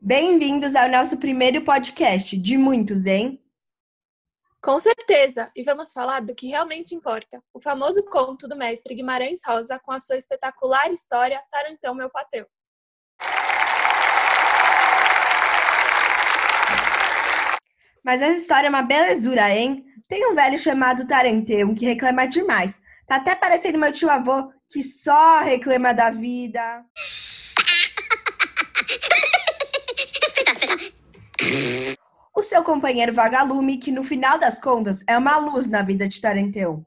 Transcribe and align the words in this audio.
Bem-vindos 0.00 0.76
ao 0.76 0.88
nosso 0.88 1.18
primeiro 1.18 1.62
podcast, 1.62 2.36
de 2.36 2.56
muitos, 2.56 3.04
hein? 3.06 3.42
Com 4.62 4.78
certeza! 4.78 5.50
E 5.56 5.64
vamos 5.64 5.92
falar 5.92 6.20
do 6.20 6.32
que 6.32 6.46
realmente 6.46 6.94
importa: 6.94 7.42
o 7.52 7.60
famoso 7.60 8.04
conto 8.04 8.46
do 8.46 8.56
mestre 8.56 8.94
Guimarães 8.94 9.40
Rosa 9.44 9.80
com 9.80 9.90
a 9.90 9.98
sua 9.98 10.16
espetacular 10.16 10.92
história 10.92 11.42
Tarantão, 11.50 11.96
meu 11.96 12.08
patrão. 12.08 12.46
Mas 18.04 18.22
essa 18.22 18.38
história 18.38 18.68
é 18.68 18.70
uma 18.70 18.82
belezura, 18.82 19.50
hein? 19.50 19.84
Tem 20.06 20.30
um 20.30 20.34
velho 20.34 20.58
chamado 20.58 21.08
Tarantão 21.08 21.74
que 21.74 21.86
reclama 21.86 22.26
demais. 22.26 22.80
Tá 23.04 23.16
até 23.16 23.34
parecendo 23.34 23.78
meu 23.78 23.90
tio 23.92 24.08
avô 24.08 24.52
que 24.70 24.82
só 24.84 25.40
reclama 25.40 25.92
da 25.92 26.10
vida. 26.10 26.86
O 32.34 32.42
seu 32.42 32.62
companheiro 32.62 33.12
vagalume, 33.12 33.78
que 33.78 33.90
no 33.90 34.04
final 34.04 34.38
das 34.38 34.60
contas 34.60 35.00
é 35.08 35.18
uma 35.18 35.36
luz 35.38 35.68
na 35.68 35.82
vida 35.82 36.08
de 36.08 36.20
Tarantão. 36.20 36.86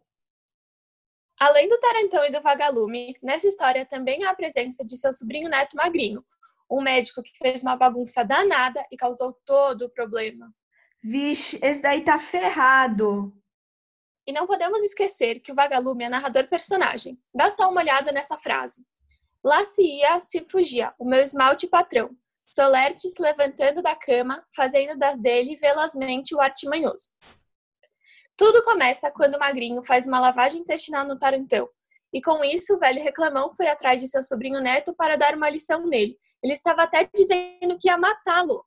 Além 1.38 1.68
do 1.68 1.78
Tarantão 1.78 2.24
e 2.24 2.32
do 2.32 2.42
vagalume, 2.42 3.14
nessa 3.22 3.50
história 3.50 3.86
também 3.86 4.24
há 4.24 4.32
a 4.32 4.36
presença 4.36 4.86
de 4.86 4.96
seu 4.96 5.12
sobrinho 5.14 5.50
neto 5.50 5.76
Magrinho, 5.76 6.24
um 6.72 6.82
médico 6.82 7.22
que 7.22 7.38
fez 7.38 7.62
uma 7.62 7.76
bagunça 7.76 8.24
danada 8.24 8.86
e 8.90 8.96
causou 8.96 9.34
todo 9.46 9.86
o 9.86 9.90
problema. 9.90 10.50
Vixe, 11.04 11.60
esse 11.62 11.82
daí 11.82 12.02
tá 12.02 12.18
ferrado. 12.18 13.34
E 14.26 14.32
não 14.32 14.48
podemos 14.48 14.82
esquecer 14.84 15.40
que 15.40 15.52
o 15.52 15.56
vagalume 15.56 16.06
é 16.06 16.10
narrador 16.10 16.48
personagem. 16.48 17.20
Dá 17.34 17.50
só 17.50 17.70
uma 17.70 17.82
olhada 17.82 18.12
nessa 18.12 18.38
frase. 18.38 18.86
Lá 19.44 19.66
se 19.66 19.82
ia, 19.82 20.20
se 20.20 20.46
fugia, 20.50 20.94
o 20.98 21.06
meu 21.06 21.22
esmalte 21.22 21.68
patrão. 21.68 22.12
Solerte 22.50 23.10
se 23.10 23.22
levantando 23.22 23.82
da 23.82 23.96
cama, 23.96 24.46
fazendo 24.56 24.98
das 24.98 25.20
dele 25.20 25.56
velozmente 25.58 26.34
o 26.34 26.40
artimanhoso. 26.40 27.10
Tudo 28.38 28.64
começa 28.64 29.12
quando 29.12 29.36
o 29.36 29.40
magrinho 29.40 29.84
faz 29.84 30.08
uma 30.08 30.20
lavagem 30.20 30.62
intestinal 30.62 31.06
no 31.06 31.18
tarantão. 31.18 31.68
E 32.14 32.22
com 32.22 32.44
isso, 32.44 32.76
o 32.76 32.80
velho 32.80 33.04
reclamão 33.04 33.54
foi 33.56 33.68
atrás 33.68 34.00
de 34.00 34.08
seu 34.08 34.24
sobrinho 34.24 34.62
neto 34.62 34.94
para 34.96 35.18
dar 35.18 35.36
uma 35.36 35.50
lição 35.50 35.86
nele. 35.86 36.18
Ele 36.44 36.54
estava 36.54 36.84
até 36.84 37.10
dizendo 37.14 37.78
que 37.80 37.88
ia 37.88 37.98
matá-lo. 37.98 38.64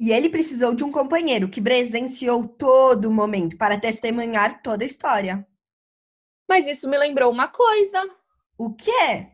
E 0.00 0.10
ele 0.10 0.30
precisou 0.30 0.74
de 0.74 0.82
um 0.82 0.90
companheiro 0.90 1.50
que 1.50 1.60
presenciou 1.60 2.48
todo 2.48 3.04
o 3.04 3.12
momento 3.12 3.58
para 3.58 3.78
testemunhar 3.78 4.62
toda 4.62 4.82
a 4.82 4.86
história. 4.86 5.46
Mas 6.48 6.66
isso 6.66 6.88
me 6.88 6.96
lembrou 6.96 7.30
uma 7.30 7.48
coisa. 7.48 8.02
O 8.56 8.74
quê? 8.74 9.28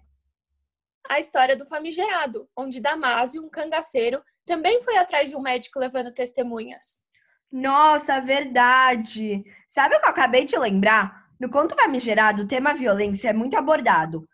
A 1.09 1.21
história 1.21 1.57
do 1.57 1.65
famigerado, 1.65 2.49
onde 2.57 2.81
Damásio, 2.81 3.45
um 3.45 3.49
cangaceiro, 3.49 4.21
também 4.45 4.83
foi 4.83 4.97
atrás 4.97 5.31
de 5.31 5.37
um 5.37 5.41
médico 5.41 5.79
levando 5.79 6.13
testemunhas. 6.13 7.05
Nossa, 7.51 8.21
verdade! 8.21 9.45
Sabe 9.69 9.95
o 9.95 10.01
que 10.01 10.07
eu 10.07 10.11
acabei 10.11 10.45
de 10.45 10.59
lembrar? 10.59 11.29
No 11.39 11.49
conto 11.49 11.77
famigerado, 11.77 12.43
o 12.43 12.49
tema 12.49 12.75
violência 12.75 13.29
é 13.29 13.33
muito 13.33 13.57
abordado. 13.57 14.29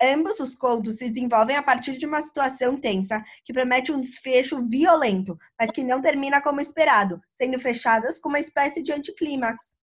Ambos 0.00 0.40
os 0.40 0.54
contos 0.54 0.96
se 0.96 1.08
desenvolvem 1.08 1.56
a 1.56 1.62
partir 1.62 1.96
de 1.96 2.06
uma 2.06 2.20
situação 2.20 2.76
tensa 2.76 3.22
que 3.44 3.52
promete 3.52 3.92
um 3.92 4.00
desfecho 4.00 4.66
violento, 4.68 5.38
mas 5.58 5.70
que 5.70 5.84
não 5.84 6.00
termina 6.00 6.42
como 6.42 6.60
esperado, 6.60 7.20
sendo 7.32 7.58
fechadas 7.60 8.18
com 8.18 8.28
uma 8.28 8.40
espécie 8.40 8.82
de 8.82 8.92
anticlímax. 8.92 9.76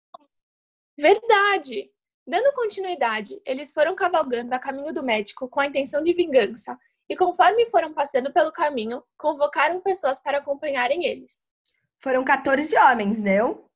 Verdade! 0.98 1.90
Dando 2.26 2.52
continuidade, 2.54 3.40
eles 3.44 3.70
foram 3.70 3.94
cavalgando 3.94 4.52
a 4.54 4.58
caminho 4.58 4.92
do 4.92 5.02
médico 5.02 5.48
com 5.48 5.60
a 5.60 5.66
intenção 5.66 6.02
de 6.02 6.12
vingança, 6.12 6.76
e 7.08 7.14
conforme 7.14 7.66
foram 7.66 7.92
passando 7.92 8.32
pelo 8.32 8.50
caminho, 8.50 9.02
convocaram 9.16 9.80
pessoas 9.80 10.20
para 10.20 10.38
acompanharem 10.38 11.04
eles. 11.04 11.50
Foram 11.98 12.24
14 12.24 12.76
homens, 12.78 13.18
não? 13.18 13.68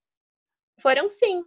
Foram 0.81 1.09
sim. 1.09 1.45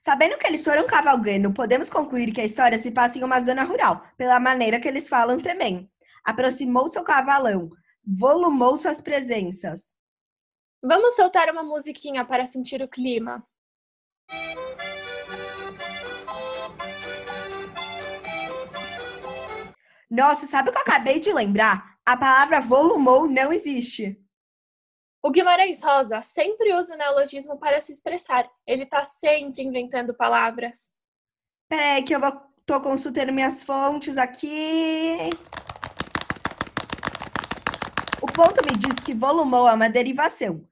Sabendo 0.00 0.38
que 0.38 0.46
eles 0.46 0.64
foram 0.64 0.86
cavalgando, 0.86 1.52
podemos 1.52 1.90
concluir 1.90 2.32
que 2.32 2.40
a 2.40 2.44
história 2.44 2.78
se 2.78 2.90
passa 2.90 3.18
em 3.18 3.24
uma 3.24 3.40
zona 3.40 3.64
rural, 3.64 4.04
pela 4.16 4.38
maneira 4.38 4.78
que 4.78 4.88
eles 4.88 5.08
falam 5.08 5.38
também. 5.38 5.90
Aproximou 6.24 6.88
seu 6.88 7.02
cavalão, 7.02 7.70
volumou 8.04 8.76
suas 8.76 9.00
presenças. 9.00 9.96
Vamos 10.82 11.16
soltar 11.16 11.50
uma 11.50 11.62
musiquinha 11.62 12.24
para 12.24 12.46
sentir 12.46 12.82
o 12.82 12.88
clima. 12.88 13.44
Nossa, 20.08 20.46
sabe 20.46 20.68
o 20.68 20.72
que 20.72 20.78
eu 20.78 20.82
acabei 20.82 21.18
de 21.18 21.32
lembrar? 21.32 21.96
A 22.04 22.16
palavra 22.16 22.60
volumou 22.60 23.28
não 23.28 23.52
existe. 23.52 24.16
O 25.26 25.30
Guimarães 25.32 25.82
Rosa 25.82 26.22
sempre 26.22 26.72
usa 26.72 26.94
o 26.94 26.96
neologismo 26.96 27.58
para 27.58 27.80
se 27.80 27.92
expressar. 27.92 28.48
Ele 28.64 28.84
está 28.84 29.02
sempre 29.02 29.64
inventando 29.64 30.14
palavras. 30.14 30.92
Peraí, 31.68 32.04
que 32.04 32.14
eu 32.14 32.20
vou, 32.20 32.30
tô 32.64 32.80
consultando 32.80 33.32
minhas 33.32 33.64
fontes 33.64 34.16
aqui. 34.18 35.18
O 38.22 38.26
ponto 38.28 38.64
me 38.64 38.78
diz 38.78 39.00
que 39.04 39.16
volumou 39.16 39.68
é 39.68 39.72
uma 39.72 39.90
derivação. 39.90 40.64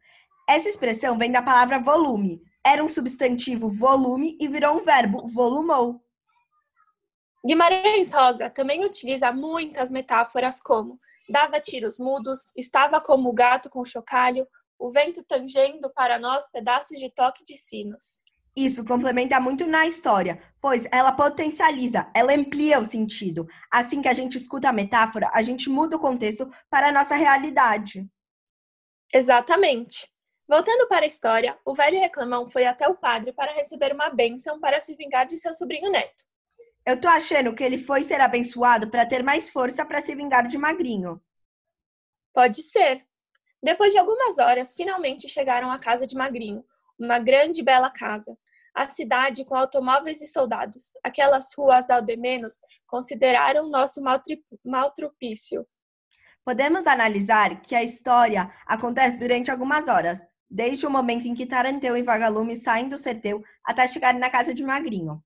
Essa 0.49 0.69
expressão 0.69 1.19
vem 1.19 1.33
da 1.33 1.43
palavra 1.43 1.81
volume. 1.81 2.41
Era 2.65 2.85
um 2.85 2.89
substantivo 2.89 3.69
volume 3.69 4.39
e 4.41 4.47
virou 4.47 4.77
um 4.77 4.85
verbo, 4.85 5.27
volumou. 5.27 6.01
Guimarães 7.45 8.13
Rosa 8.13 8.49
também 8.49 8.85
utiliza 8.85 9.33
muitas 9.33 9.91
metáforas 9.91 10.61
como 10.61 11.01
dava 11.29 11.61
tiros 11.61 11.99
mudos, 11.99 12.53
estava 12.57 13.01
como 13.01 13.29
o 13.29 13.35
gato 13.35 13.71
com 13.71 13.85
chocalho, 13.85 14.47
o 14.79 14.91
vento 14.91 15.23
tangendo 15.25 15.91
para 15.91 16.19
nós 16.19 16.51
pedaços 16.51 16.99
de 16.99 17.11
toque 17.11 17.45
de 17.45 17.57
sinos. 17.57 18.23
Isso 18.57 18.85
complementa 18.85 19.41
muito 19.41 19.67
na 19.67 19.85
história, 19.85 20.41
pois 20.61 20.87
ela 20.93 21.11
potencializa, 21.11 22.09
ela 22.15 22.33
amplia 22.33 22.79
o 22.79 22.85
sentido. 22.85 23.47
Assim 23.69 24.01
que 24.01 24.07
a 24.07 24.15
gente 24.15 24.37
escuta 24.37 24.69
a 24.69 24.73
metáfora, 24.73 25.29
a 25.35 25.43
gente 25.43 25.69
muda 25.69 25.97
o 25.97 26.01
contexto 26.01 26.49
para 26.71 26.89
a 26.89 26.93
nossa 26.93 27.17
realidade. 27.17 28.09
Exatamente. 29.13 30.09
Voltando 30.47 30.87
para 30.87 31.05
a 31.05 31.09
história, 31.09 31.59
o 31.65 31.75
velho 31.75 31.99
reclamão 31.99 32.49
foi 32.49 32.65
até 32.67 32.87
o 32.87 32.95
padre 32.95 33.33
para 33.33 33.53
receber 33.53 33.93
uma 33.93 34.11
bênção 34.11 34.61
para 34.61 34.79
se 34.79 34.95
vingar 34.95 35.27
de 35.27 35.39
seu 35.39 35.55
sobrinho 35.55 35.91
neto. 35.91 36.25
Eu 36.87 37.01
tô 37.01 37.09
achando 37.09 37.55
que 37.55 37.65
ele 37.65 37.79
foi 37.79 38.03
ser 38.03 38.21
abençoado 38.21 38.91
para 38.91 39.07
ter 39.07 39.23
mais 39.23 39.49
força 39.49 39.87
para 39.87 40.03
se 40.03 40.15
vingar 40.15 40.47
de 40.47 40.59
Magrinho. 40.59 41.19
Pode 42.35 42.63
ser. 42.63 43.07
Depois 43.63 43.93
de 43.93 43.99
algumas 43.99 44.39
horas, 44.39 44.75
finalmente 44.75 45.27
chegaram 45.27 45.73
à 45.73 45.79
casa 45.79 46.07
de 46.07 46.15
Magrinho, 46.15 46.63
uma 46.99 47.19
grande 47.19 47.61
e 47.61 47.65
bela 47.65 47.91
casa. 47.91 48.37
A 48.75 48.87
cidade 48.87 49.47
com 49.47 49.57
automóveis 49.57 50.21
e 50.21 50.27
soldados. 50.27 50.93
Aquelas 51.03 51.55
ruas 51.55 51.89
aldemenos 51.89 52.61
consideraram 52.87 53.71
nosso 53.71 54.03
maltrupício. 54.63 55.67
Podemos 56.45 56.87
analisar 56.87 57.63
que 57.63 57.75
a 57.75 57.83
história 57.83 58.53
acontece 58.67 59.19
durante 59.19 59.51
algumas 59.51 59.89
horas, 59.89 60.21
desde 60.51 60.87
o 60.87 60.91
momento 60.91 61.27
em 61.27 61.35
que 61.35 61.47
Taranteu 61.47 61.97
e 61.97 62.03
Vagalume 62.03 62.57
saem 62.57 62.91
do 62.91 62.99
sertão 62.99 63.43
até 63.65 63.87
chegarem 63.87 64.21
na 64.21 64.29
casa 64.29 64.53
de 64.53 64.63
Magrinho. 64.63 65.25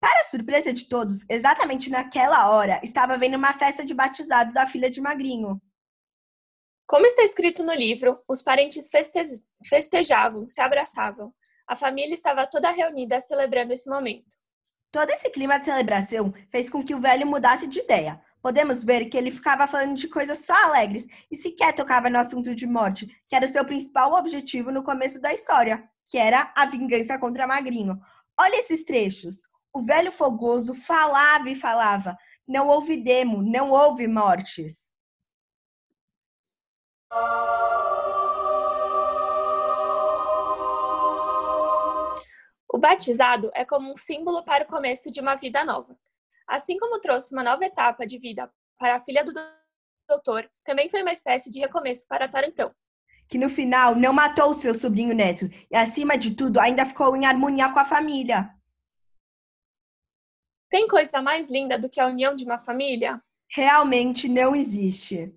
Para 0.00 0.24
surpresa 0.24 0.72
de 0.72 0.88
todos, 0.88 1.24
exatamente 1.28 1.90
naquela 1.90 2.50
hora, 2.50 2.80
estava 2.84 3.14
havendo 3.14 3.36
uma 3.36 3.52
festa 3.52 3.84
de 3.84 3.92
batizado 3.92 4.52
da 4.52 4.66
filha 4.66 4.90
de 4.90 5.00
Magrinho. 5.00 5.60
Como 6.86 7.04
está 7.04 7.22
escrito 7.22 7.64
no 7.64 7.74
livro, 7.74 8.18
os 8.28 8.40
parentes 8.40 8.88
feste 8.88 9.20
festejavam, 9.68 10.46
se 10.46 10.60
abraçavam. 10.60 11.34
A 11.66 11.76
família 11.76 12.14
estava 12.14 12.46
toda 12.46 12.70
reunida 12.70 13.20
celebrando 13.20 13.72
esse 13.72 13.90
momento. 13.90 14.36
Todo 14.90 15.10
esse 15.10 15.28
clima 15.28 15.58
de 15.58 15.66
celebração 15.66 16.32
fez 16.50 16.70
com 16.70 16.82
que 16.82 16.94
o 16.94 17.00
velho 17.00 17.26
mudasse 17.26 17.66
de 17.66 17.80
ideia. 17.80 18.22
Podemos 18.40 18.82
ver 18.82 19.06
que 19.06 19.18
ele 19.18 19.30
ficava 19.30 19.66
falando 19.66 19.94
de 19.96 20.08
coisas 20.08 20.46
só 20.46 20.54
alegres 20.64 21.06
e 21.30 21.36
sequer 21.36 21.74
tocava 21.74 22.08
no 22.08 22.18
assunto 22.18 22.54
de 22.54 22.66
morte, 22.66 23.06
que 23.28 23.36
era 23.36 23.44
o 23.44 23.48
seu 23.48 23.64
principal 23.66 24.14
objetivo 24.14 24.70
no 24.70 24.82
começo 24.82 25.20
da 25.20 25.34
história, 25.34 25.86
que 26.06 26.16
era 26.16 26.52
a 26.56 26.64
vingança 26.64 27.18
contra 27.18 27.46
Magrinho. 27.46 28.00
Olha 28.40 28.56
esses 28.56 28.82
trechos. 28.84 29.42
O 29.78 29.80
velho 29.80 30.10
fogoso 30.10 30.74
falava 30.74 31.48
e 31.48 31.54
falava: 31.54 32.18
Não 32.48 32.66
houve 32.66 32.96
demo, 32.96 33.40
não 33.40 33.70
houve 33.70 34.08
mortes. 34.08 34.92
O 42.68 42.76
batizado 42.76 43.52
é 43.54 43.64
como 43.64 43.92
um 43.92 43.96
símbolo 43.96 44.44
para 44.44 44.64
o 44.64 44.66
começo 44.66 45.12
de 45.12 45.20
uma 45.20 45.36
vida 45.36 45.64
nova. 45.64 45.96
Assim 46.48 46.76
como 46.76 47.00
trouxe 47.00 47.32
uma 47.32 47.44
nova 47.44 47.64
etapa 47.64 48.04
de 48.04 48.18
vida 48.18 48.52
para 48.76 48.96
a 48.96 49.00
filha 49.00 49.24
do 49.24 49.32
doutor, 50.08 50.50
também 50.64 50.88
foi 50.88 51.02
uma 51.02 51.12
espécie 51.12 51.52
de 51.52 51.60
recomeço 51.60 52.04
para 52.08 52.26
Tarantão. 52.26 52.74
que 53.28 53.38
no 53.38 53.48
final 53.48 53.94
não 53.94 54.12
matou 54.12 54.52
seu 54.54 54.74
sobrinho 54.74 55.14
neto 55.14 55.48
e, 55.70 55.76
acima 55.76 56.18
de 56.18 56.34
tudo, 56.34 56.58
ainda 56.58 56.84
ficou 56.84 57.14
em 57.14 57.26
harmonia 57.26 57.70
com 57.70 57.78
a 57.78 57.84
família. 57.84 58.57
Tem 60.70 60.86
coisa 60.86 61.22
mais 61.22 61.48
linda 61.48 61.78
do 61.78 61.88
que 61.88 62.00
a 62.00 62.06
união 62.06 62.34
de 62.34 62.44
uma 62.44 62.58
família? 62.58 63.22
Realmente 63.50 64.28
não 64.28 64.54
existe. 64.54 65.34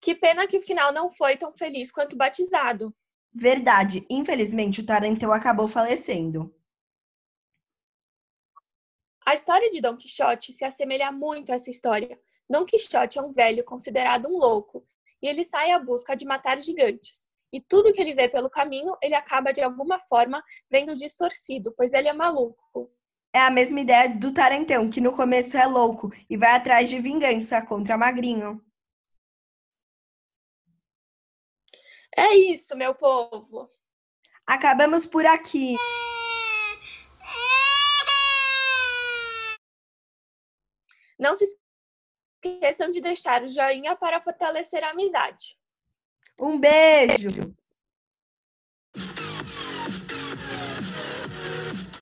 Que 0.00 0.14
pena 0.14 0.46
que 0.46 0.58
o 0.58 0.62
final 0.62 0.92
não 0.92 1.08
foi 1.10 1.36
tão 1.36 1.52
feliz 1.56 1.92
quanto 1.92 2.14
o 2.14 2.16
batizado. 2.16 2.94
Verdade, 3.32 4.04
infelizmente 4.10 4.80
o 4.80 4.86
Tarantão 4.86 5.32
acabou 5.32 5.68
falecendo. 5.68 6.54
A 9.24 9.34
história 9.34 9.68
de 9.70 9.80
Dom 9.80 9.96
Quixote 9.96 10.52
se 10.52 10.64
assemelha 10.64 11.12
muito 11.12 11.52
a 11.52 11.56
essa 11.56 11.70
história. 11.70 12.18
Dom 12.48 12.64
Quixote 12.64 13.18
é 13.18 13.22
um 13.22 13.30
velho 13.30 13.62
considerado 13.64 14.26
um 14.26 14.38
louco 14.38 14.84
e 15.22 15.28
ele 15.28 15.44
sai 15.44 15.70
à 15.70 15.78
busca 15.78 16.16
de 16.16 16.24
matar 16.24 16.60
gigantes. 16.60 17.28
E 17.52 17.60
tudo 17.60 17.92
que 17.92 18.00
ele 18.00 18.14
vê 18.14 18.28
pelo 18.28 18.50
caminho, 18.50 18.96
ele 19.02 19.14
acaba 19.14 19.52
de 19.52 19.62
alguma 19.62 20.00
forma 20.00 20.42
vendo 20.70 20.94
distorcido, 20.94 21.72
pois 21.76 21.92
ele 21.92 22.08
é 22.08 22.12
maluco. 22.12 22.90
É 23.38 23.42
a 23.42 23.52
mesma 23.52 23.78
ideia 23.78 24.08
do 24.08 24.34
Tarantão, 24.34 24.90
que 24.90 25.00
no 25.00 25.12
começo 25.12 25.56
é 25.56 25.64
louco 25.64 26.10
e 26.28 26.36
vai 26.36 26.56
atrás 26.56 26.88
de 26.88 26.98
vingança 26.98 27.64
contra 27.64 27.96
Magrinho. 27.96 28.60
É 32.16 32.34
isso, 32.34 32.76
meu 32.76 32.96
povo. 32.96 33.70
Acabamos 34.44 35.06
por 35.06 35.24
aqui. 35.24 35.76
Não 41.16 41.36
se 41.36 41.44
esqueçam 42.44 42.90
de 42.90 43.00
deixar 43.00 43.44
o 43.44 43.48
joinha 43.48 43.94
para 43.94 44.20
fortalecer 44.20 44.82
a 44.82 44.90
amizade. 44.90 45.56
Um 46.36 46.58
beijo! 46.58 47.56